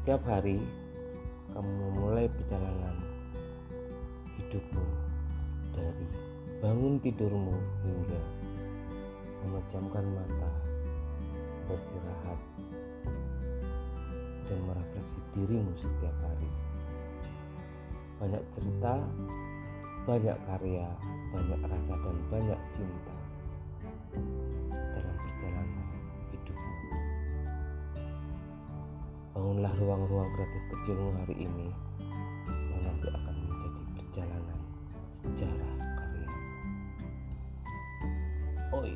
[0.00, 0.56] Setiap hari
[1.52, 2.96] kamu memulai perjalanan
[4.40, 4.80] hidupmu
[5.76, 6.08] dari
[6.56, 7.52] bangun tidurmu
[7.84, 8.22] hingga
[9.44, 10.52] memejamkan mata,
[11.68, 12.40] beristirahat,
[14.48, 16.48] dan merefleksi dirimu setiap hari.
[18.24, 19.04] Banyak cerita,
[20.08, 20.88] banyak karya,
[21.28, 23.09] banyak rasa, dan banyak cinta
[29.30, 31.70] Bangunlah ruang-ruang kreatif kecilmu hari ini
[32.74, 34.58] yang nanti akan menjadi perjalanan
[35.22, 36.30] sejarah karya.
[38.74, 38.92] Oi.